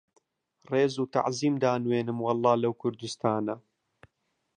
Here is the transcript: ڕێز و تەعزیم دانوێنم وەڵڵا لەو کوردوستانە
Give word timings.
ڕێز 0.71 0.93
و 0.97 1.09
تەعزیم 1.13 1.55
دانوێنم 1.63 2.17
وەڵڵا 2.21 2.53
لەو 2.63 2.73
کوردوستانە 2.81 3.55